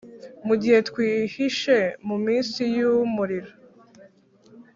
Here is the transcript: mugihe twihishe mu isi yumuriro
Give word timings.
mugihe 0.45 0.79
twihishe 0.89 1.77
mu 2.05 2.15
isi 2.39 2.63
yumuriro 2.75 3.51